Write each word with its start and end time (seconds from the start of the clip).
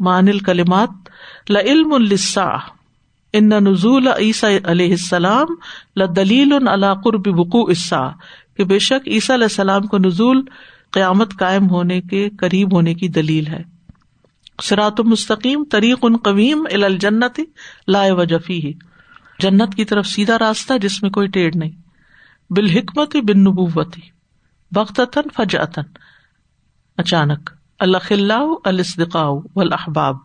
مان 0.00 0.28
الکلمات 0.28 1.08
لعلم 1.50 1.92
السا 1.92 2.48
ان 3.32 3.48
نزول 3.48 4.06
عیسیٰ 4.08 4.58
علیہ 4.64 4.90
السلام 4.90 5.46
لدلیل 5.96 6.68
علی 6.68 6.86
قرب 7.04 7.28
وقوع 7.38 7.64
السا 7.68 8.08
کہ 8.56 8.64
بے 8.64 8.78
شک 8.78 9.08
عیسیٰ 9.08 9.36
علیہ 9.36 9.44
السلام 9.44 9.82
کو 9.82 9.98
نزول 9.98 10.40
قیامت 10.90 11.34
قائم 11.38 11.70
ہونے 11.70 12.00
کے 12.00 12.28
قریب 12.30 12.74
ہونے 12.74 12.94
کی 12.94 13.08
دلیل 13.08 13.46
ہے. 13.46 13.62
سرات 14.62 15.00
مستقیم 15.00 15.64
طریق 15.70 15.98
ان 16.02 16.16
قویم 16.16 16.66
الجنت 16.72 17.40
لا 17.88 18.02
وجفی 18.10 18.72
جنت 19.38 19.74
کی 19.74 19.84
طرف 19.84 20.06
سیدھا 20.06 20.38
راستہ 20.38 20.78
جس 20.82 21.02
میں 21.02 21.10
کوئی 21.10 21.28
ٹیڑھ 21.28 21.56
نہیں. 21.56 21.70
بالحکمت 22.50 23.16
بن 23.16 23.40
نبوتی 23.40 24.00
بختن 24.72 25.28
فجعتن 25.36 25.98
اچانک. 26.98 27.50
اللہ 27.80 27.98
خلاء 27.98 28.48
الصدقاء 28.64 29.30
والاحباب 29.56 30.16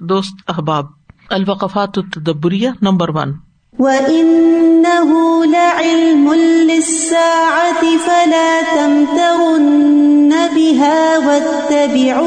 دوست 0.00 0.50
احباب 0.50 0.86
الوقفات 1.30 1.98
التدبریہ 1.98 2.70
نمبر 2.82 3.08
ون 3.08 3.32
وَإِنَّهُ 3.78 5.44
لَعِلْمٌ 5.44 6.34
لِلسَّاعَةِ 6.62 7.84
فَلَا 8.04 8.60
تَمْتَرُنَّ 8.74 10.32
بِهَا 10.54 11.26
وَاتَّبِعُونَ. 11.26 12.24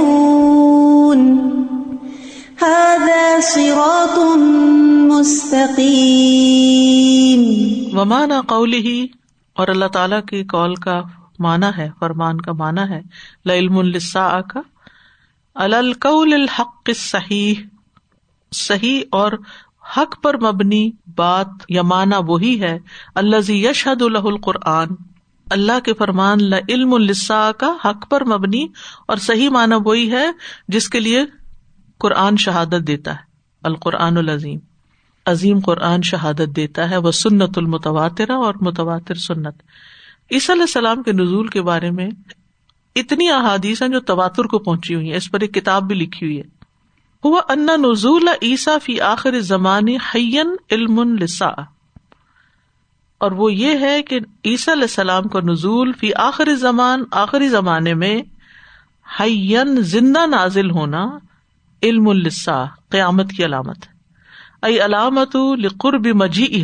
هَذَا 2.67 3.39
صِرَاطٌ 3.43 4.37
مُسْتَقِيمٌ. 5.11 5.91
ومانا 7.99 8.41
قوله 8.53 9.01
اور 9.53 9.67
اللہ 9.67 9.85
تعالیٰ 9.85 10.19
کے 10.25 10.43
قول 10.43 10.75
کا 10.75 11.01
مانا 11.39 11.77
ہے 11.77 11.89
فرمان 11.99 12.41
کا 12.41 12.51
مانا 12.51 12.89
ہے 12.89 13.01
لعلم 13.45 13.77
السا 13.77 14.41
کا 14.41 14.59
القول 15.55 16.33
الحق 16.33 16.89
صحیح 16.95 17.55
صحیح 18.51 19.01
اور 19.11 19.31
حق 19.97 20.21
پر 20.23 20.37
مبنی 20.37 20.91
بات 21.15 21.47
یا 21.69 21.81
مانا 21.81 22.17
وہی 22.17 22.61
ہے 22.61 22.79
اللہ 23.15 23.51
یشد 23.51 24.01
الہ 24.01 24.17
القرآن۔ 24.17 24.87
اللہ 25.51 25.79
کے 25.79 25.93
فرمان 25.93 26.39
علم 26.69 26.93
السا 26.93 27.51
کا 27.57 27.75
حق 27.85 28.09
پر 28.09 28.23
مبنی 28.23 28.67
اور 29.07 29.17
صحیح 29.17 29.49
مانا 29.49 29.77
وہی 29.85 30.11
ہے، 30.11 30.27
جس 30.67 30.89
کے 30.89 30.99
لیے 30.99 31.25
قرآن 31.99 32.37
شہادت 32.37 32.87
دیتا 32.87 33.11
ہے، 33.11 33.23
القرآن 33.63 34.17
العظیم۔ 34.17 34.59
عظیم 35.25 35.59
قرآن 35.59 36.01
شہادت 36.01 36.55
دیتا 36.55 36.89
ہے، 36.89 36.97
وہ 36.97 37.11
سنت 37.11 37.57
المتواترا 37.57 38.35
اور 38.35 38.53
متواتر 38.61 39.15
سنت۔ 39.15 39.61
عیسی 40.31 40.51
علیہ 40.51 40.61
السلام 40.61 41.03
کے 41.03 41.11
نزول 41.11 41.47
کے 41.47 41.61
بارے 41.61 41.91
میں 41.91 42.09
اتنی 42.95 43.29
احادیث 43.29 43.81
ہیں 43.81 43.89
جو 43.89 43.99
تواتر 43.99 44.43
کو 44.43 44.59
پہنچی 44.59 44.95
ہوئی 44.95 45.09
ہیں، 45.09 45.17
اس 45.17 45.31
پر 45.31 45.39
ایک 45.39 45.53
کتاب 45.53 45.83
بھی 45.83 45.95
لکھی 45.95 46.27
ہوئی 46.27 46.37
ہے۔ 46.37 46.61
ہوا 47.25 47.41
انا 47.49 47.75
نزول 47.75 48.27
عیسا 48.41 48.77
فی 48.83 49.01
آخر 49.01 49.39
زمان 49.39 49.87
حین 49.87 50.55
علم 50.71 51.17
لسا 51.17 51.47
اور 53.17 53.31
وہ 53.31 53.53
یہ 53.53 53.77
ہے 53.79 54.03
کہ 54.03 54.19
عیسی 54.45 54.71
علیہ 54.71 54.83
السلام 54.83 55.23
کا 55.23 55.39
نزول 55.39 55.91
فی 55.93 56.13
آخر 56.13 56.55
زمان 56.55 57.03
آخری 57.11 57.49
زمانے 57.49 57.93
میں 57.93 58.21
حین 59.19 59.81
زندہ 59.81 60.25
نازل 60.25 60.71
ہونا 60.71 61.05
علم 61.83 62.09
السا 62.09 62.65
قیامت 62.89 63.31
کی 63.31 63.45
علامت 63.45 63.77
ائی 64.61 64.79
علامت 64.79 65.35
لقرب 65.35 66.07
مجی 66.07 66.63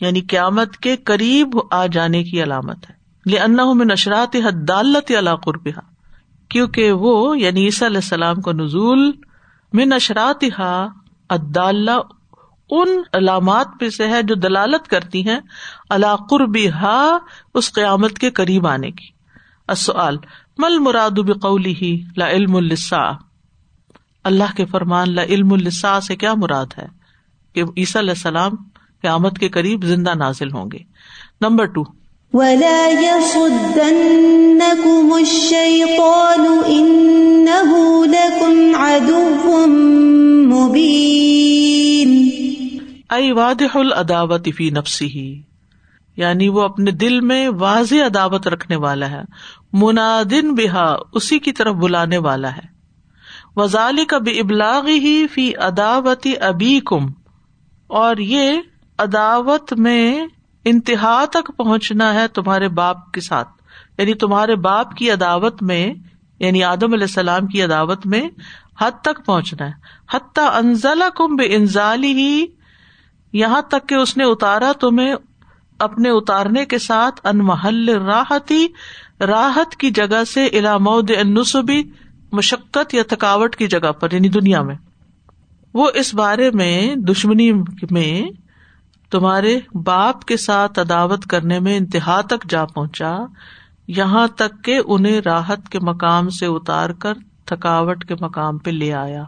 یعنی 0.00 0.20
قیامت 0.20 0.76
کے 0.76 0.96
قریب 0.96 1.58
آ 1.70 1.86
جانے 1.86 2.24
کی 2.24 2.42
علامت 2.42 2.90
ہے۔ 2.90 3.03
یہ 3.24 3.40
ان 3.40 3.78
میں 3.78 3.86
نشرات 3.86 4.36
حد 4.36 4.68
دالت 4.68 5.12
اللہ 5.18 5.78
کیونکہ 6.48 6.92
وہ 6.92 7.40
یعنی 7.40 7.64
عیسی 7.64 7.86
علیہ 7.86 7.96
السلام 7.96 8.40
کو 8.40 8.52
نزول 8.52 9.12
میں 9.72 9.86
نشرات 9.86 10.44
ادال 11.28 11.88
ان 12.70 12.88
علامات 13.12 13.66
پہ 13.80 13.88
سے 13.88 14.08
ہے 14.08 14.22
جو 14.22 14.34
دلالت 14.34 14.88
کرتی 14.88 15.28
ہیں 15.28 15.40
اللہ 15.90 16.16
قرب 16.30 16.58
ہا 16.74 17.18
اس 17.54 17.72
قیامت 17.72 18.18
کے 18.18 18.30
قریب 18.30 18.66
آنے 18.66 18.90
کی۔ 18.90 19.06
اصل 19.68 20.16
مل 20.58 20.78
مراد 20.78 21.10
بقولی 21.10 21.74
ہی 21.74 22.04
لا 22.16 22.28
علم 22.28 22.56
السا 22.56 23.10
اللہ 24.24 24.56
کے 24.56 24.64
فرمان 24.64 25.14
لا 25.14 25.22
علم 25.22 25.52
السا 25.52 26.00
سے 26.00 26.16
کیا 26.16 26.34
مراد 26.34 26.66
ہے؟ 26.78 26.86
کہ 27.52 27.62
عیسی 27.76 27.98
علیہ 27.98 28.10
السلام 28.10 28.52
قیامت 29.02 29.38
کے 29.38 29.48
قریب 29.48 29.84
زندہ 29.84 30.14
نازل 30.14 30.52
ہوں 30.52 30.70
گے۔ 30.72 30.78
نمبر 31.40 31.64
ٹو 31.64 32.03
ولا 32.34 32.86
يصدنكم 32.86 35.12
الشيطان 35.12 36.46
إنه 36.66 38.06
لكم 38.06 38.76
عدو 38.76 39.66
مبين 40.46 42.30
أي 43.12 43.30
واضح 43.30 43.74
العداوت 43.74 44.48
في 44.56 44.70
نفسه. 44.70 45.20
یعنی 46.16 46.48
وہ 46.48 46.62
اپنے 46.62 46.90
دل 46.90 47.20
میں 47.20 47.48
واضح 47.48 47.94
عداوت 48.06 48.48
رکھنے 48.48 48.76
والا 48.76 49.10
ہے۔ 49.10 49.22
منادن 49.72 50.54
بہا، 50.54 50.96
اسی 51.12 51.38
کی 51.38 51.52
طرف 51.52 51.74
بلانے 51.74 52.18
والا 52.18 52.56
ہے۔ 52.56 52.74
وزال 53.56 54.04
کا 54.04 54.16
ابلاغ 54.16 54.86
ہی 54.86 55.26
فی 55.26 55.56
عداوتی 55.56 56.34
ابی 56.40 56.80
کم 56.86 57.06
اور 57.86 58.16
یہ 58.16 58.52
عداوت 58.98 59.72
میں 59.72 60.26
انتہا 60.64 61.24
تک 61.24 61.50
پہنچنا 61.56 62.14
ہے 62.14 62.28
تمہارے 62.28 62.68
باپ 62.68 63.12
کے 63.12 63.20
ساتھ۔ 63.20 63.48
یعنی 63.98 64.14
تمہارے 64.14 64.56
باپ 64.56 64.94
کی 64.94 65.10
عداوت 65.10 65.62
میں 65.62 65.94
یعنی 66.38 66.64
آدم 66.64 66.92
علیہ 66.92 67.04
السلام 67.04 67.46
کی 67.46 67.62
عداوت 67.62 68.06
میں 68.06 68.28
حد 68.80 68.90
تک 69.02 69.26
پہنچنا 69.26 69.66
ہے۔ 69.66 69.72
حتیٰ 70.12 70.54
انزلہ 70.54 71.04
کم 71.14 71.36
بے 71.36 71.54
انزالی 71.54 72.12
ہی 72.12 72.46
یہاں 73.32 73.60
تک 73.60 73.88
کہ 73.88 73.94
اس 73.94 74.16
نے 74.16 74.24
اتارا 74.24 74.72
تمہیں 74.80 75.14
اپنے 75.78 76.10
اتارنے 76.10 76.66
کے 76.66 76.78
ساتھ، 76.78 77.20
ان 77.24 77.38
محل 77.38 77.88
راحتی 77.88 78.66
راحت 79.20 79.76
کی 79.76 79.90
جگہ 79.90 80.24
سے 80.24 80.46
علامود 80.46 81.10
انسبی 81.10 81.82
مشقت 82.32 82.94
یا 82.94 83.02
تھکاوٹ 83.08 83.56
کی 83.56 83.66
جگہ 83.66 83.92
پر 83.92 84.12
یعنی 84.12 84.28
دنیا 84.28 84.62
میں۔ 84.62 84.74
وہ 85.74 85.90
اس 85.94 86.14
بارے 86.14 86.50
میں، 86.50 86.96
دشمنی 86.96 87.52
میں 87.90 88.43
تمہارے 89.14 89.60
باپ 89.74 90.24
کے 90.24 90.36
ساتھ 90.36 90.78
عداوت 90.78 91.24
کرنے 91.24 91.60
میں 91.60 91.76
انتہا 91.76 92.20
تک 92.20 92.50
جا 92.50 92.64
پہنچا، 92.64 93.18
یہاں 93.88 94.26
تک 94.26 94.64
کہ 94.64 94.80
انہیں 94.86 95.20
راحت 95.20 95.68
کے 95.68 95.78
مقام 95.80 96.28
سے 96.28 96.46
اتار 96.46 96.90
کر 96.90 97.14
تھکاوٹ 97.44 98.04
کے 98.04 98.14
مقام 98.20 98.58
پہ 98.58 98.70
لے 98.70 98.92
آیا۔ 98.92 99.22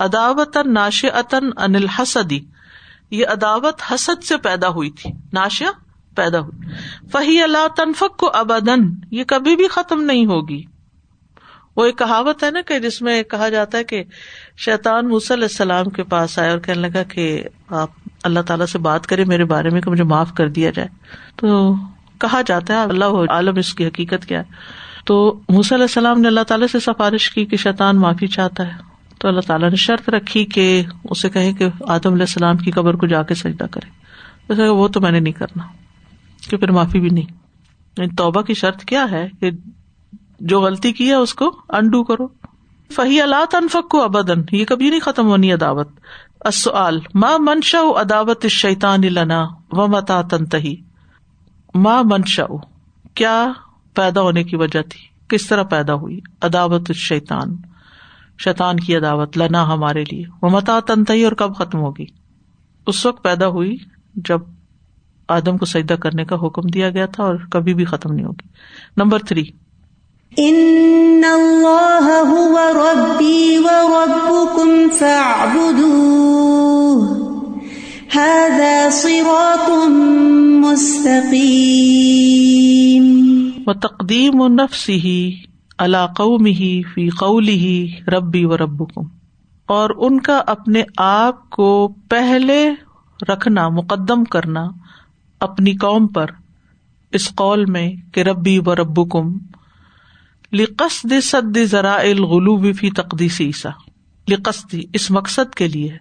عداوت 0.00 0.56
ناش 0.56 1.04
عطن 1.04 1.50
انل 1.56 1.88
حسدی 1.88 2.40
یہ 3.10 3.26
عداوت 3.26 3.82
حسد 3.90 4.24
سے 4.24 4.36
پیدا 4.36 4.68
ہوئی 4.68 4.90
تھی 4.90 5.12
ناشیا 5.32 5.70
پیدا 6.16 6.40
ہوئی۔ 6.40 6.68
فہی 7.12 7.42
اللہ 7.42 7.68
تنفک 7.76 8.16
کو 8.16 8.30
ابدن 8.34 8.94
یہ 9.10 9.24
کبھی 9.24 9.56
بھی 9.56 9.68
ختم 9.68 10.02
نہیں 10.02 10.26
ہوگی۔ 10.26 10.64
وہ 11.76 11.84
ایک 11.84 11.98
کہاوت 11.98 12.42
ہے 12.42 12.50
نا 12.50 12.60
کہ 12.60 12.78
جس 12.78 13.02
میں 13.02 13.22
کہا 13.22 13.48
جاتا 13.48 13.78
ہے 13.78 13.84
کہ 13.84 14.04
شیطان 14.56 15.06
علیہ 15.06 15.32
السلام 15.32 15.84
کے 15.84 16.02
پاس 16.02 16.38
آئے 16.38 16.50
اور 16.50 16.58
کہنے 16.58 16.88
لگا 16.88 17.02
کہ 17.02 17.44
آپ 17.70 17.90
اللہ 18.26 18.40
تعالیٰ 18.40 18.66
سے 18.66 18.78
بات 18.78 19.06
کرے، 19.06 19.24
میرے 19.24 19.44
بارے 19.44 19.70
میں 19.70 19.80
کہ 19.80 19.90
مجھے 19.90 20.04
معاف 20.04 20.32
کر 20.32 20.48
دیا 20.48 20.70
جائے۔ 20.70 20.88
تو 21.36 21.74
کہا 22.18 22.40
جاتا 22.46 22.74
ہے، 22.74 22.82
اللہ 22.82 23.04
عالم 23.04 23.56
اس 23.56 23.74
کی 23.74 23.86
حقیقت 23.86 24.26
کیا 24.26 24.38
ہے۔ 24.38 24.44
تو 25.06 25.40
موسی 25.48 25.74
علیہ 25.74 25.84
السلام 25.84 26.20
نے 26.20 26.28
اللہ 26.28 26.40
تعالیٰ 26.40 26.66
سے 26.66 26.80
سفارش 26.80 27.30
کی 27.30 27.44
کہ 27.44 27.56
شیطان 27.56 27.96
معافی 27.96 28.26
چاہتا 28.26 28.66
ہے۔ 28.66 28.72
تو 29.18 29.28
اللہ 29.28 29.40
تعالیٰ 29.40 29.70
نے 29.70 29.76
شرط 29.76 30.08
رکھی 30.08 30.44
کہ 30.44 30.82
اسے 31.04 31.30
کہے 31.30 31.52
کہ 31.52 31.64
آدم 31.64 32.12
علیہ 32.12 32.22
السلام 32.22 32.56
کی 32.56 32.70
قبر 32.70 32.94
کو 32.94 33.06
جا 33.06 33.22
کے 33.22 33.34
سجدہ 33.34 33.66
کرے۔ 33.70 34.66
وہ 34.68 34.88
تو 34.88 35.00
میں 35.00 35.10
نے 35.10 35.20
نہیں 35.20 35.32
کرنا، 35.32 35.62
کہ 36.50 36.56
پھر 36.56 36.70
معافی 36.70 37.00
بھی 37.00 37.08
نہیں۔ 37.08 37.32
یعنی 37.98 38.14
توبہ 38.16 38.42
کی 38.42 38.54
شرط 38.54 38.84
کیا 38.84 39.06
ہے 39.10 39.28
کہ 39.40 39.50
جو 40.40 40.60
غلطی 40.60 40.92
کی 40.92 41.08
ہے 41.08 41.14
اس 41.14 41.34
کو 41.34 41.56
انڈو 41.68 42.04
کرو۔ 42.04 42.26
فہی 42.92 43.20
اللہ 43.20 43.44
تنفک 43.50 43.90
کو 43.90 44.02
ابدن 44.02 44.56
یہ 44.56 44.64
کبھی 44.64 44.90
نہیں 44.90 45.00
ختم 45.00 45.26
ہونی 45.26 45.52
عداوت 45.52 45.88
اصل 46.46 46.98
ماں 47.14 47.38
منشا 47.38 47.78
عداوت 48.00 48.46
شیطان 48.46 49.00
لنا 49.00 49.46
و 49.72 49.86
متا 49.86 50.22
تنتہی؟ 50.22 50.76
ماں 51.74 52.02
منشا 52.04 52.44
کیا 53.14 53.52
پیدا 53.94 54.20
ہونے 54.20 54.44
کی 54.44 54.56
وجہ 54.56 54.82
تھی؟ 54.82 55.00
کس 55.28 55.46
طرح 55.46 55.62
پیدا 55.62 55.94
ہوئی؟ 55.94 56.20
عداوت 56.42 56.92
شیطان 56.92 57.56
شیطان 58.38 58.76
کی 58.76 58.96
عداوت 58.96 59.38
لنا 59.38 59.66
ہمارے 59.66 60.04
لیے 60.04 60.24
وہ 60.42 60.48
متا 60.50 60.80
تنتہی 60.86 61.24
اور 61.24 61.32
کب 61.32 61.56
ختم 61.56 61.78
ہوگی؟ 61.78 62.06
اس 62.86 63.06
وقت 63.06 63.22
پیدا 63.22 63.48
ہوئی 63.48 63.76
جب 64.14 64.40
آدم 65.28 65.58
کو 65.58 65.66
سجدہ 65.66 65.94
کرنے 65.94 66.24
کا 66.24 66.36
حکم 66.36 66.62
دیا 66.62 66.90
گیا 66.90 67.06
تھا 67.06 67.24
اور 67.24 67.36
کبھی 67.50 67.74
بھی 67.74 67.84
ختم 67.84 68.12
نہیں 68.12 68.26
ہوگی۔ 68.26 68.48
نمبر 68.96 69.18
تھری 69.18 69.44
ان 70.36 71.24
اللہ 71.26 72.08
هو 72.30 72.62
ربی 72.72 73.58
و 73.58 73.68
ربکم 73.90 74.90
فاعبدوه 74.90 75.94
هذا 78.16 78.90
صراط 78.96 79.70
مستقیم 80.66 83.06
و 83.66 83.72
تقدیم 83.80 84.42
نفسه 84.58 85.14
اللہ 85.78 86.06
قوم 86.16 86.44
ہی 86.54 86.70
فی 86.92 87.08
قولی 87.18 87.86
ربی 88.10 88.44
و 88.44 88.56
رب 88.58 88.82
اور 89.68 89.90
ان 90.00 90.20
کا 90.22 90.40
اپنے 90.50 90.82
آپ 91.06 91.48
کو 91.52 91.66
پہلے 92.10 92.58
رکھنا 93.20 93.68
مقدم 93.74 94.24
کرنا 94.32 94.62
اپنی 95.40 95.72
قوم 95.80 96.06
پر 96.14 96.30
اس 97.12 97.28
قول 97.36 97.64
میں 97.72 97.88
کہ 98.12 98.20
ربی 98.26 98.58
و 98.58 98.74
رب 98.76 98.98
کم 99.10 99.32
لقصد 100.52 101.12
سد 101.22 101.58
ذرا 101.64 101.94
الغلو 101.94 102.72
فی 102.72 102.90
تقدیس 102.90 103.40
عیسیٰ۔ 103.40 103.72
لقصدی 104.28 104.82
اس 104.92 105.10
مقصد 105.10 105.54
کے 105.54 105.68
لیے 105.68 105.96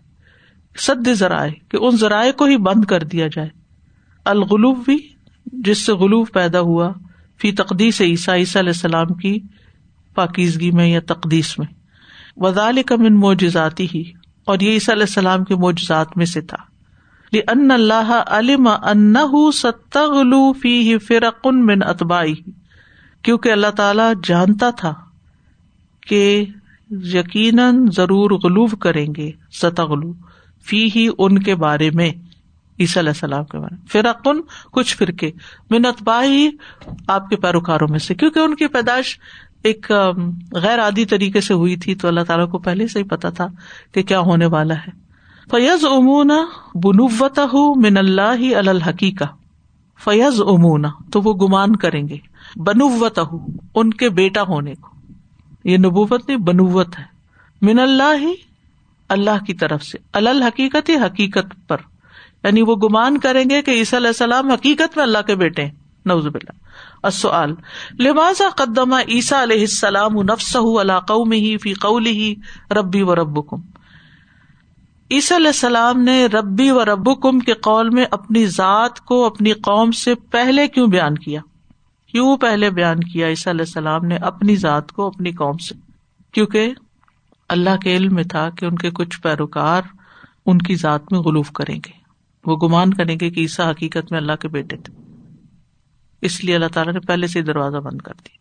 سد 0.78 1.08
ذرائع، 1.14 1.52
کہ 1.70 1.78
ان 1.82 1.98
ذرائع 1.98 2.32
کو 2.32 2.46
ہی 2.46 2.58
بند 2.58 2.86
کر 2.86 3.04
دیا 3.04 3.28
جائے۔ 3.28 3.50
الغلوب 4.26 4.84
بھی 4.86 4.98
جس 5.46 5.86
سے 5.86 5.94
غلوف 5.94 6.32
پیدا 6.32 6.60
ہوا 6.60 6.92
فی 7.42 7.52
تقدیس 7.52 8.02
عیسیٰ 8.02 8.36
عیسیٰ 8.36 8.62
علیہ 8.62 8.74
السلام 8.76 9.14
کی 9.14 9.40
پاکیزگی 10.16 10.72
میں 10.72 10.88
یا 10.88 11.00
تقدیس 11.08 11.58
میں۔ 11.60 11.68
وزال 12.38 12.84
کا 12.84 12.96
من 12.96 13.16
موجاتی 13.16 13.88
ہی، 13.94 14.04
اور 14.46 14.60
یہ 14.60 14.72
عیسیٰ 14.72 14.96
علیہ 14.96 15.06
السلام 15.08 15.44
کے 15.44 15.56
موجزات 15.56 16.18
میں 16.18 16.26
سے 16.26 16.42
تھا۔ 16.42 16.58
ان 17.48 17.72
اللہ 17.72 18.24
علم 18.28 18.68
ان 18.68 19.14
ستغلو 19.54 20.54
فی 20.54 20.98
فرقن 20.98 21.66
من 21.66 21.84
اتبائی 21.84 22.34
کیونکہ 23.26 23.52
اللہ 23.52 23.68
تعالی 23.68 24.04
جانتا 24.24 24.70
تھا 24.70 24.94
کہ 26.08 26.46
یقیناً 26.90 27.86
ضرور 27.96 28.32
غلوف 28.32 28.76
کریں 28.80 29.08
گے، 29.18 29.32
ستغلو 29.62 30.14
فی 30.66 30.90
ہی 30.96 31.10
ان 31.18 31.40
کے 31.40 31.56
بارے 31.56 31.90
میں، 31.90 32.10
عیسی 32.80 33.00
علیہ 33.00 33.10
السلام 33.10 33.44
کے 33.44 33.58
بارے 33.60 33.76
میں۔ 33.76 33.88
فرقن 33.88 34.42
کچھ 34.72 34.98
فرقے، 34.98 35.32
من 35.70 35.86
اتبائی 35.86 36.50
آپ 37.08 37.30
کے 37.30 37.36
پیروکاروں 37.36 37.88
میں 37.92 38.00
سے، 38.00 38.16
کیونکہ 38.16 38.40
ان 38.40 38.56
کی 38.56 38.68
پیدائش 38.68 39.20
ایک 39.64 39.92
غیر 40.52 40.80
عادی 40.80 41.06
طریقے 41.06 41.42
سے 41.42 41.54
ہوئی 41.54 41.76
تھی، 41.76 41.96
تو 41.96 42.08
اللہ 42.08 42.22
تعالیٰ 42.28 42.50
کو 42.50 42.58
پہلے 42.58 42.88
سے 42.88 43.00
ہی 43.00 43.04
پتا 43.04 43.30
تھا 43.30 43.48
کہ 43.92 44.04
کیا 44.04 44.20
ہونے 44.20 44.46
والا 44.46 44.76
ہے۔ 44.76 44.92
فیض 45.52 45.86
امونا 45.86 46.46
بنوت 46.76 47.40
من 47.76 47.98
اللہ 47.98 48.58
الحقیقہ۔ 48.70 49.26
فیض 50.04 50.42
امونا 50.42 50.90
تو 51.12 51.22
وہ 51.22 51.34
گمان 51.34 51.76
کریں 51.76 52.08
گے۔ 52.08 52.18
بنوت 52.56 53.20
ان 53.76 53.90
کے 53.90 54.10
بیٹا 54.10 54.42
ہونے 54.42 54.76
کو۔ 54.76 54.90
یہ 55.64 55.78
نبوت 55.78 56.28
نہیں 56.28 56.38
بنوت 56.38 57.00
ہے۔ 57.00 57.04
من 57.62 57.80
اللہ 57.80 58.22
ہی 58.22 58.34
اللہ 59.10 59.44
کی 59.46 59.54
طرف 59.54 59.84
سے۔ 59.84 59.98
الحقیقت، 60.14 60.90
حقیقت 60.90 61.68
پر۔ 61.68 61.78
یعنی 62.44 62.62
وہ 62.62 62.76
گمان 62.76 63.18
کریں 63.18 63.50
گے 63.50 63.62
کہ 63.62 63.72
عیسی 63.72 63.98
علیہ 63.98 64.08
السلام 64.08 64.52
حقیقت 64.52 64.98
میں 64.98 65.04
اللہ 65.04 65.18
کے 65.28 65.36
بیٹے 65.36 65.64
ہیں۔ 65.64 65.72
نوز 66.06 66.28
بلّہ 66.28 66.52
السؤال، 67.04 67.56
لماذا 68.00 68.50
قدم 68.56 68.94
عیسیٰ 68.94 69.42
علیہ 69.42 69.60
السلام 69.60 70.22
نفسہ 70.22 70.58
علی 70.82 70.94
قومہ 71.08 71.58
فی 71.58 71.74
قولہ 71.74 72.34
ربی 72.74 73.02
و 73.02 73.16
ربکم؟ 73.16 73.62
عیسی 75.12 75.36
علیہ 75.36 75.48
السلام 75.48 76.02
نے 76.02 76.26
ربی 76.26 76.72
و 76.72 76.86
رب 76.86 77.22
کم 77.22 77.40
کے 77.40 77.54
قول 77.54 77.90
میں 77.90 78.06
اپنی 78.12 78.46
ذات 78.46 79.00
کو 79.00 79.26
اپنی 79.26 79.52
قوم 79.52 79.92
سے 79.92 80.16
پہلے 80.16 80.68
کیوں 80.68 80.88
بیان 80.88 81.16
کیا؟ 81.16 81.42
کیوں 82.08 82.38
پہلے 82.38 82.70
بیان 82.70 83.00
کیا 83.00 83.28
عیسی 83.28 83.50
علیہ 83.50 83.62
السلام 83.62 84.06
نے 84.06 84.16
اپنی 84.16 84.56
ذات 84.56 84.92
کو 84.92 85.08
اپنی 85.08 85.32
قوم 85.32 85.58
سے؟ 85.58 85.76
کیونکہ 86.32 86.74
اللہ 87.50 87.78
کے 87.78 87.98
علم 87.98 88.16
میں 88.16 88.24
تھا 88.24 88.50
کہ 88.50 88.66
ان 88.66 88.76
کے 88.76 88.92
کچھ 88.92 89.22
پیروکار 89.22 89.82
ان 90.46 90.58
کی 90.58 90.76
ذات 90.76 91.12
میں 91.12 91.20
غلوف 91.20 91.52
کریں 91.52 91.80
گے۔ 91.86 91.92
وہ 92.46 92.58
گمان 92.58 92.94
کریں 92.94 93.16
گے 93.22 93.30
کہ 93.30 93.40
عیسا 93.40 93.72
حقیقت 93.72 94.12
میں 94.12 94.20
اللہ 94.20 94.36
کے 94.36 94.48
بیٹے 94.48 94.78
تھے۔ 94.78 94.94
اس 96.22 96.44
لیے 96.44 96.56
اللہ 96.56 96.68
تعالیٰ 96.74 96.94
نے 96.94 97.00
پہلے 97.00 97.28
سے 97.28 97.42
دروازہ 97.42 97.78
بند 97.78 97.98
کر 98.02 98.14
دیا۔ 98.14 98.38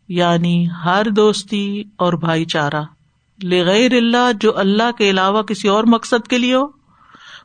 یعنی 0.08 0.66
ہر 0.84 1.10
دوستی 1.10 1.84
اور 1.96 2.12
بھائی 2.12 2.44
چارہ 2.44 2.82
لغیر 3.42 3.92
اللہ 3.92 4.32
جو 4.40 4.58
اللہ 4.58 4.92
کے 4.98 5.10
علاوہ 5.10 5.42
کسی 5.42 5.68
اور 5.68 5.84
مقصد 5.84 6.28
کے 6.28 6.38
لیے 6.38 6.54
ہو. 6.54 6.66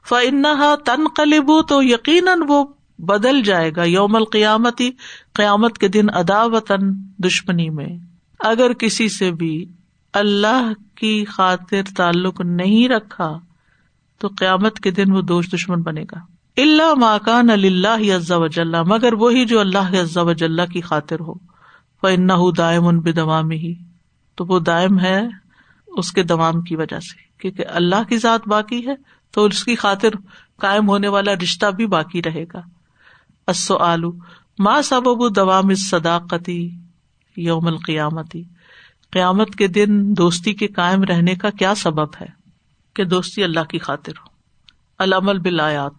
فنحا 0.10 0.76
تن 0.86 1.08
قلب 1.16 1.52
تو 1.68 1.84
یقیناً 1.84 2.40
وہ 2.48 2.66
بدل 3.00 3.42
جائے 3.42 3.72
گا 3.76 3.84
یوم 3.84 4.16
القیامتی، 4.16 4.92
قیامت 5.34 5.78
کے 5.78 5.88
دن 5.88 6.06
ادا 6.14 6.46
وطن 6.46 6.80
دشمنی 7.24 7.70
میں۔ 7.70 7.98
اگر 8.40 8.74
کسی 8.74 9.10
سے 9.10 9.32
بھی 9.32 9.66
اللہ 10.14 10.72
کی 10.96 11.26
خاطر 11.26 11.82
تعلق 11.98 12.42
نہیں 12.42 12.90
رکھا، 12.90 13.40
تو 14.18 14.28
قیامت 14.28 14.80
کے 14.80 14.92
دن 14.92 15.12
وہ 15.12 15.22
دوست 15.22 15.54
دشمن 15.54 15.82
بنے 15.82 16.04
گا۔ 16.04 16.20
اللہ 16.58 16.94
ماکان 16.94 17.50
اللہ 17.50 18.16
عزا 18.16 18.38
وجل، 18.38 18.76
مگر 18.84 19.14
وہی 19.14 19.46
جو 19.46 19.60
اللہ 19.60 20.02
عزا 20.02 20.22
وجل 20.22 20.60
کی 20.74 20.82
خاطر 20.82 21.20
ہو۔ 21.20 21.34
وہ 22.04 22.52
دائم 22.52 22.88
ان 22.88 23.00
بدوام 23.00 23.52
ہی 23.52 23.74
تو 24.36 24.46
وہ 24.46 24.60
دائم 24.60 25.00
ہے 25.00 25.28
اس 25.88 26.12
کے 26.12 26.24
دوام 26.24 26.62
کی 26.62 26.76
وجہ 26.76 27.00
سے، 27.00 27.42
کیونکہ 27.42 27.64
اللہ 27.70 28.04
کی 28.10 28.18
ذات 28.18 28.48
باقی 28.48 28.88
ہے، 28.88 28.96
تو 29.32 29.46
اس 29.46 29.64
کی 29.64 29.76
خاطر 29.76 30.10
قائم 30.58 30.90
ہونے 30.90 31.08
والا 31.08 31.34
رشتہ 31.34 31.66
بھی 31.66 31.88
باقی 31.88 32.22
رہے 32.26 32.44
گا۔ 32.54 32.79
اسو 33.50 33.78
آلو 33.78 34.12
ماں 34.60 34.82
سبب 34.82 35.36
دوام 35.36 35.76
صداقتی 35.76 36.78
یوم 37.38 37.68
القیامتی 37.68 38.44
قیامت 39.12 39.56
کے 39.56 39.68
دن 39.68 40.18
دوستی 40.18 40.54
کے 40.54 40.68
قائم 40.68 41.04
رہنے 41.04 41.36
کا 41.36 41.50
کیا 41.50 41.76
سبب 41.76 42.16
ہے؟ 42.22 42.26
کہ 42.94 43.04
دوستی 43.04 43.44
اللہ 43.44 43.64
کی 43.64 43.80
خاطر 43.80 44.12
ہو۔ 44.12 44.30
العمل 44.98 45.40
بلایات 45.40 45.92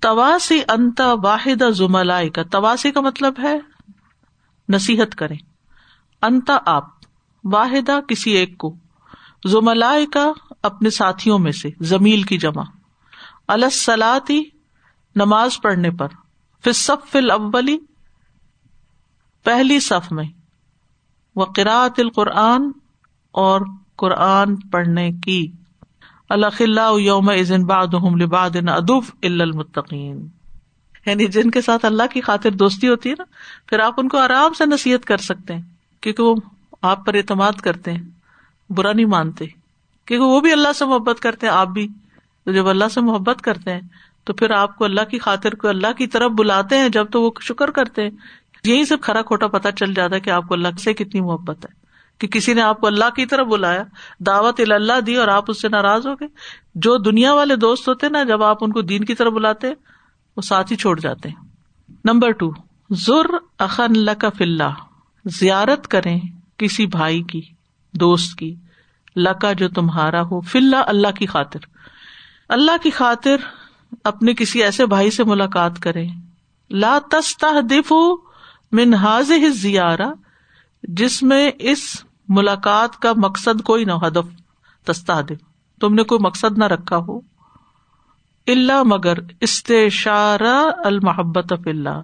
تواسی 0.00 0.60
انتا 0.68 1.12
واحد 1.12 1.62
زملائی 1.72 2.30
کا 2.30 2.42
تواسی 2.42 2.90
کا 2.90 3.00
مطلب 3.00 3.34
ہے 3.42 3.58
نصیحت 4.68 5.14
کرے 5.14 5.34
انتا 6.22 6.58
آپ، 6.66 6.84
واحدہ 7.44 8.00
کسی 8.08 8.30
ایک 8.30 8.58
کو۔ 8.58 8.76
زملائے 9.46 10.06
کا 10.06 10.32
اپنے 10.62 10.90
ساتھیوں 10.90 11.38
میں 11.38 11.52
سے، 11.52 11.68
زمیل 11.80 12.22
کی 12.22 12.38
جمع۔ 12.38 12.62
السلاتی 13.48 14.42
نماز 15.16 15.60
پڑھنے 15.62 15.90
پر۔ 15.90 16.08
پھر 16.62 16.72
صف 16.72 17.16
الاولی، 17.16 17.78
پہلی 19.44 19.80
صف 19.80 20.12
میں، 20.12 20.24
و 21.36 21.44
قرآت 21.44 22.00
القرآن 22.00 22.70
اور 23.32 23.60
قرآن 23.96 24.56
پڑھنے 24.56 25.10
کی۔ 25.12 25.52
اللہ 26.28 27.00
یوم 27.00 27.30
باد 27.66 28.20
لباد 28.20 28.50
ادف 28.68 29.14
المتقین۔ 29.22 30.28
یعنی 31.06 31.26
جن 31.26 31.50
کے 31.50 31.60
ساتھ 31.60 31.84
اللہ 31.84 32.02
کی 32.12 32.20
خاطر 32.20 32.50
دوستی 32.50 32.88
ہوتی 32.88 33.08
ہے 33.08 33.14
نا، 33.18 33.24
پھر 33.66 33.78
آپ 33.78 33.94
ان 33.96 34.08
کو 34.08 34.18
آرام 34.18 34.52
سے 34.52 34.66
نصیحت 34.66 35.04
کر 35.04 35.16
سکتے 35.16 35.54
ہیں، 35.54 35.62
کیونکہ 36.00 36.22
وہ 36.22 36.34
آپ 36.82 37.06
پر 37.06 37.14
اعتماد 37.14 37.52
کرتے 37.52 37.92
ہیں، 37.92 38.02
برا 38.70 38.92
نہیں 38.92 39.06
مانتے۔ 39.06 39.46
کیونکہ 40.04 40.26
وہ 40.26 40.40
بھی 40.40 40.52
اللہ 40.52 40.72
سے 40.72 40.84
محبت 40.84 41.20
کرتے 41.20 41.46
ہیں، 41.46 41.54
آپ 41.54 41.68
بھی۔ 41.68 41.88
تو 42.44 42.52
جب 42.52 42.68
اللہ 42.68 42.88
سے 42.94 43.00
محبت 43.00 43.42
کرتے 43.42 43.72
ہیں 43.72 43.80
تو 44.28 44.34
پھر 44.34 44.50
آپ 44.50 44.76
کو 44.76 44.84
اللہ 44.84 45.00
کی 45.10 45.18
خاطر 45.18 45.54
کو 45.54 45.68
اللہ 45.68 45.92
کی 45.92 46.06
طرف 46.06 46.30
بلاتے 46.30 46.78
ہیں، 46.78 46.88
جب 46.88 47.10
تو 47.10 47.22
وہ 47.22 47.30
شکر 47.40 47.70
کرتے 47.70 48.02
ہیں۔ 48.02 48.10
یہی 48.64 48.84
سب 48.84 48.96
کھرا 49.00 49.22
کھوٹا 49.22 49.46
پتا 49.46 49.72
چل 49.72 49.94
جاتا 49.94 50.14
ہے 50.14 50.20
کہ 50.20 50.30
آپ 50.30 50.48
کو 50.48 50.54
اللہ 50.54 50.68
سے 50.78 50.94
کتنی 50.94 51.20
محبت 51.20 51.64
ہے۔ 51.64 51.78
کہ 52.18 52.28
کسی 52.28 52.54
نے 52.54 52.62
آپ 52.62 52.80
کو 52.80 52.86
اللہ 52.86 53.10
کی 53.16 53.26
طرف 53.26 53.46
بلایا، 53.46 53.82
دعوت 54.20 54.60
اللہ 54.70 55.00
دی 55.00 55.16
اور 55.16 55.28
آپ 55.28 55.44
اس 55.48 55.62
سے 55.62 55.68
ناراض 55.68 56.06
ہو 56.06 56.14
گئے۔ 56.14 56.28
جو 56.74 56.96
دنیا 56.96 57.34
والے 57.34 57.56
دوست 57.56 57.88
ہوتے 57.88 58.08
نا، 58.08 58.22
جب 58.22 58.42
آپ 58.42 58.56
ان 58.60 58.72
کو 58.72 58.82
دین 58.82 59.04
کی 59.04 59.14
طرف 59.14 59.32
بلاتے، 59.32 59.66
وہ 60.36 60.42
ساتھ 60.42 60.72
ہی 60.72 60.76
چھوڑ 60.76 61.00
جاتے 61.00 61.28
ہیں۔ 61.28 61.36
نمبر 62.04 62.30
ٹو 62.30 62.52
ضر 62.90 63.34
اخن 63.58 63.82
اللہ 63.82 64.10
کا 64.18 64.28
فلّہ 64.28 64.70
زیارت 65.24 65.88
کریں 65.88 66.20
کسی 66.56 66.86
بھائی 66.86 67.22
کی، 67.22 67.40
دوست 67.94 68.38
کی، 68.38 68.54
لکا 69.16 69.52
جو 69.52 69.68
تمہارا 69.68 70.22
ہو 70.22 70.40
فلّہ 70.40 70.76
اللہ 70.76 71.10
کی 71.18 71.26
خاطر۔ 71.26 71.58
اللہ 72.48 72.82
کی 72.82 72.90
خاطر 72.90 73.36
اپنے 74.04 74.34
کسی 74.34 74.62
ایسے 74.62 74.86
بھائی 74.86 75.10
سے 75.10 75.24
ملاقات 75.24 75.78
کرے 75.78 76.06
لا 76.70 76.98
تستہ 77.10 77.60
دف 77.60 77.92
منہاز 78.72 79.32
زیارہ 79.48 80.08
جس 80.82 81.22
میں 81.22 81.50
اس 81.58 82.04
ملاقات 82.28 82.96
کا 82.96 83.12
مقصد 83.16 83.62
کوئی 83.62 83.84
نہ 83.84 83.92
ہدف 83.92 84.26
تستاد 84.84 85.22
تم 85.80 85.94
نے 85.94 86.02
کوئی 86.02 86.18
مقصد 86.26 86.58
نہ 86.58 86.64
رکھا 86.64 86.96
ہو۔ 86.96 87.18
اللہ 88.46 88.82
مگر 88.82 89.14
استشارہ 89.40 90.70
المحبت 90.84 91.52
اف 91.52 91.60
اللہ، 91.66 92.02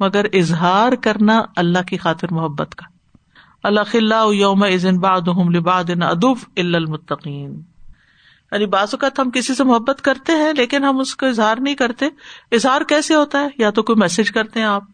مگر 0.00 0.24
اظہار 0.32 0.92
کرنا 0.92 1.42
اللہ 1.56 1.82
کی 1.88 1.96
خاطر 1.96 2.26
محبت 2.30 2.74
کا۔ 2.74 2.86
اللہ 3.62 3.80
خلّہ 3.90 4.34
یوم 4.34 4.62
ازن 4.62 4.98
باد 4.98 5.28
لباد 5.54 5.84
ادف 6.02 6.48
المتقین۔ 6.56 7.60
یعنی 8.52 8.66
بعض 8.66 8.88
اوقات 8.92 9.20
ہم 9.20 9.30
کسی 9.30 9.54
سے 9.54 9.64
محبت 9.64 10.02
کرتے 10.02 10.32
ہیں 10.32 10.52
لیکن 10.56 10.84
ہم 10.84 10.98
اس 10.98 11.16
کو 11.16 11.26
اظہار 11.26 11.56
نہیں 11.60 11.74
کرتے۔ 11.74 12.06
اظہار 12.52 12.80
کیسے 12.80 13.14
ہوتا 13.14 13.40
ہے؟ 13.40 13.48
یا 13.58 13.70
تو 13.70 13.82
کوئی 13.82 13.96
میسج 13.96 14.30
کرتے 14.30 14.60
ہیں 14.60 14.66
آپ، 14.66 14.84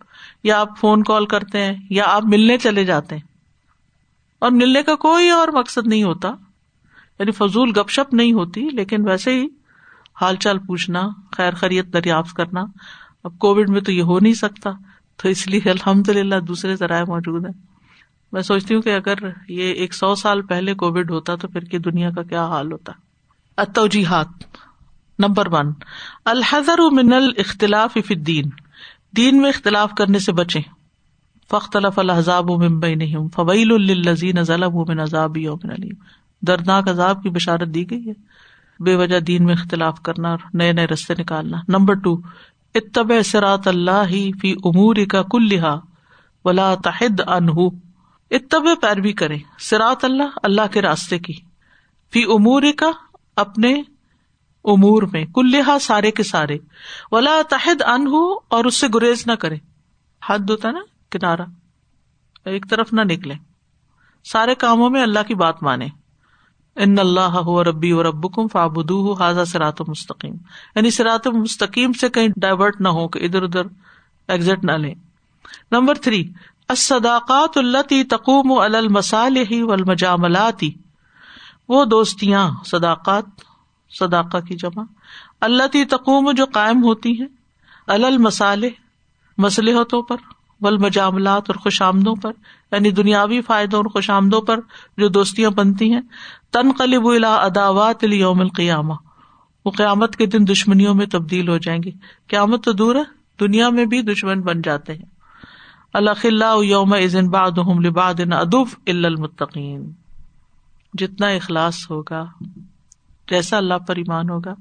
یا 0.44 0.60
آپ 0.60 0.68
فون 0.80 1.02
کال 1.02 1.26
کرتے 1.26 1.62
ہیں، 1.62 1.74
یا 1.90 2.04
آپ 2.06 2.24
ملنے 2.24 2.58
چلے 2.58 2.84
جاتے 2.84 3.14
ہیں۔ 3.14 3.22
اور 4.38 4.50
ملنے 4.50 4.82
کا 4.82 4.94
کوئی 4.94 5.30
اور 5.30 5.48
مقصد 5.48 5.86
نہیں 5.86 6.02
ہوتا۔ 6.02 6.28
یعنی 7.18 7.30
فضول 7.30 7.70
گپ 7.70 7.90
شپ 7.90 8.14
نہیں 8.14 8.32
ہوتی، 8.32 8.60
لیکن 8.60 9.08
ویسے 9.08 9.40
ہی 9.40 9.46
حال 10.20 10.36
چال 10.36 10.58
پوچھنا، 10.58 11.02
خیر 11.36 11.54
خریت 11.54 11.86
دریافت 11.92 12.36
کرنا۔ 12.36 12.64
اب 13.24 13.38
کووڈ 13.38 13.70
میں 13.70 13.80
تو 13.80 13.92
یہ 13.92 14.02
ہو 14.02 14.18
نہیں 14.18 14.34
سکتا، 14.34 14.70
تو 15.16 15.28
اس 15.28 15.48
لیے 15.48 15.70
الحمد 15.70 16.08
للہ 16.08 16.40
دوسرے 16.40 16.76
ذرائع 16.76 17.04
موجود 17.08 17.46
ہیں۔ 17.46 17.62
میں 18.32 18.42
سوچتی 18.42 18.74
ہوں 18.74 18.82
کہ 18.82 18.94
اگر 18.94 19.14
یہ 19.48 19.72
ایک 19.72 19.94
سو 19.94 20.14
سال 20.14 20.42
پہلے 20.42 20.74
کووڈ 20.74 21.10
ہوتا 21.10 21.34
تو 21.34 21.48
پھر 21.48 21.60
کی 21.60 21.78
دنیا 21.78 22.10
کا 22.10 22.22
کیا 22.22 22.44
حال 22.44 22.72
ہوتا۔ 22.72 22.92
اتوجیحات 23.56 24.26
نمبر 25.18 25.52
ون 25.52 25.72
الحضر 26.24 26.78
من 26.92 27.12
الختلاف 27.12 27.96
الدین، 28.10 28.44
دین 29.16 29.42
میں 29.42 29.48
اختلاف 29.48 29.90
کرنے 29.98 30.18
سے 30.18 30.32
بچے 30.32 30.60
فخت 31.50 31.76
الحضاب 31.96 32.64
نہیں 32.82 33.28
فویل 33.34 33.72
الزین 33.72 34.42
ضلع 34.42 34.68
من 34.88 35.00
عذاب 35.00 35.36
یوم 35.36 35.70
علیم۔ 35.70 35.94
دردناک 36.42 36.88
عذاب 36.88 37.22
کی 37.22 37.28
بشارت 37.28 37.68
دی 37.68 37.90
گئی 37.90 38.08
ہے۔ 38.08 38.12
بے 38.84 38.96
وجہ 38.96 39.20
دین 39.20 39.44
میں 39.44 39.54
اختلاف 39.54 40.00
کرنا 40.00 40.30
اور 40.30 40.38
نئے 40.54 40.72
نئے 40.72 40.86
رستے 40.86 41.14
نکالنا۔ 41.18 41.56
نمبر 41.68 41.94
ٹو 41.94 42.16
اتب 42.74 43.12
سرات 43.24 43.68
اللہ 43.68 44.02
ہی 44.10 44.30
فی 44.40 44.52
امور 44.52 44.96
کا 45.10 45.22
کل 45.22 45.48
لہا 45.48 45.80
ولا 46.44 46.74
تحد 46.74 47.20
انہ 47.26 47.68
اتب 48.30 48.68
پیروی 48.82 49.12
کرے 49.12 49.38
سرات 49.58 50.04
اللہ 50.04 50.38
اللہ 50.42 50.72
کے 50.72 50.82
راستے 50.82 51.18
کی۔ 51.18 51.34
فی 52.12 52.22
امور 52.22 52.62
کا 52.76 52.90
اپنے 53.36 53.74
امور 54.64 55.02
میں، 55.12 55.24
کل 55.34 55.50
لہا 55.50 55.78
سارے 55.78 56.10
کے 56.10 56.22
سارے۔ 56.22 56.58
ولا 57.12 57.40
تحد 57.48 57.82
ان 57.82 58.06
اور 58.48 58.64
اس 58.64 58.74
سے 58.74 58.86
گریز 58.94 59.26
نہ 59.26 59.32
کرے۔ 59.32 59.56
حد 60.26 60.50
ہوتا 60.50 60.70
نا 60.70 60.80
کنارا 61.10 61.44
ایک 62.44 62.70
طرف 62.70 62.92
نہ 62.92 63.00
نکلے۔ 63.00 63.34
سارے 64.24 64.54
کاموں 64.54 64.90
میں 64.90 65.02
اللہ 65.02 65.22
کی 65.26 65.34
بات 65.34 65.62
مانے۔ 65.62 65.86
ان 66.76 66.98
اللہ 66.98 67.20
ہو 67.20 67.64
ربی 67.64 67.92
و 67.92 68.02
رب 68.02 68.34
کم 68.34 68.48
فابود 68.48 69.20
حاضا 69.20 69.44
سرات 69.44 69.80
مستقیم 69.88 70.34
یعنی 70.74 70.90
سرات 70.90 71.26
مستقیم 71.26 71.92
سے 71.92 72.08
کہیں 72.08 72.28
ڈائورٹ 72.36 72.80
نہ 72.80 72.88
ہو، 72.88 73.08
کہ 73.08 73.18
ادھر 73.18 73.42
ادھر 73.42 73.62
ایگزٹ 74.28 74.64
نہ 74.64 74.72
لے 74.72 74.94
نمبر 75.72 75.94
تھری، 75.94 76.32
الصداقات 76.68 77.56
التی 77.56 78.04
تقوم 78.04 78.52
المسال 78.52 79.62
والمجاملاتی 79.62 80.72
وہ 81.68 81.84
دوستیاں، 81.84 82.50
صداقات، 82.64 83.24
صداقہ 83.90 84.38
کی 84.38 84.54
جمع 84.54 84.82
اللہ 85.40 85.66
تی 85.66 85.84
تقوم، 85.84 86.30
جو 86.30 86.44
قائم 86.46 86.84
ہوتی 86.84 87.20
ہیں 87.20 87.28
المسالے 87.86 88.70
مسلحتوں 89.38 90.02
پر 90.02 90.16
ول 90.60 90.78
مجاملات 90.78 91.42
اور 91.46 91.54
خوش 91.54 91.82
آمدوں 91.82 92.14
پر 92.14 92.32
یعنی 92.72 92.90
دنیاوی 92.90 93.40
فائدوں 93.40 93.78
اور 93.78 93.84
خوش 93.84 94.10
آمدوں 94.10 94.40
پر 94.40 94.60
جو 94.98 95.08
دوستیاں 95.08 95.50
بنتی 95.50 95.92
ہیں 95.92 96.00
تن 96.52 96.72
قلب 96.78 97.08
الا 97.08 97.34
اداوات 97.34 98.04
یوم 98.04 98.40
القیامہ۔ 98.40 98.94
وہ 99.64 99.70
قیامت 99.70 100.16
کے 100.16 100.26
دن 100.26 100.46
دشمنیوں 100.48 100.94
میں 100.94 101.06
تبدیل 101.06 101.48
ہو 101.48 101.58
جائیں 101.58 101.82
گے 101.82 101.90
قیامت 102.26 102.64
تو 102.64 102.72
دور 102.72 102.94
ہے، 102.94 103.02
دنیا 103.40 103.68
میں 103.68 103.84
بھی 103.84 104.02
دشمن 104.02 104.40
بن 104.40 104.62
جاتے 104.62 104.94
ہیں۔ 104.94 105.04
اللہ 105.94 106.64
یوم 106.64 106.92
ازن 106.92 107.28
باد 107.28 107.58
لباد 107.84 108.20
ادف 108.32 108.76
المتقین۔ 108.86 109.92
جتنا 110.98 111.26
اخلاص 111.26 111.90
ہوگا، 111.90 112.24
جیسا 113.30 113.56
اللہ 113.56 113.78
پر 113.86 113.96
ایمان 113.96 114.30
ہوگا، 114.30 114.54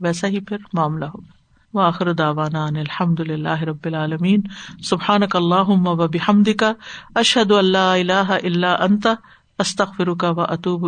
ویسا 0.00 0.28
ہی 0.28 0.40
پھر 0.40 0.56
معاملہ 0.72 1.04
ہوگا۔ 1.04 1.42
واخر 1.74 2.12
داوانا 2.12 2.64
الحمد 2.64 3.20
للہ 3.20 3.62
رب 3.62 3.84
العالمین۔ 3.84 4.40
سبحان 4.82 5.20
اللہ 5.34 5.68
و 5.68 6.08
بحمد 6.08 6.48
کا 6.58 6.72
اشد 7.14 7.50
اللہ 7.50 7.78
اللہ 7.78 8.30
اللہ 8.42 8.66
انتا 8.66 9.14
استخر 9.58 9.92
فرکا 9.96 10.30
و 10.30 10.40
اطوب 10.40 10.84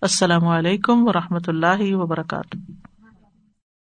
السلام 0.00 0.46
علیکم 0.46 1.08
و 1.08 1.12
رحمۃ 1.12 1.46
اللہ 1.46 1.94
وبرکاتہ۔ 1.94 2.83